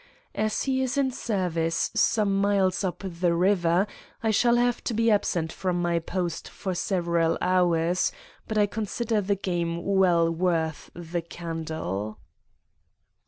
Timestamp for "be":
4.95-5.11